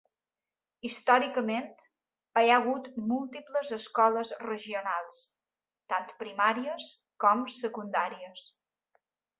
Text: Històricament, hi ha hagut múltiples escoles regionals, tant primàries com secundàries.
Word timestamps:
Històricament, 0.87 1.67
hi 2.41 2.49
ha 2.53 2.57
hagut 2.61 2.89
múltiples 3.11 3.75
escoles 3.79 4.33
regionals, 4.47 5.23
tant 5.95 6.11
primàries 6.25 6.93
com 7.27 7.47
secundàries. 7.63 8.53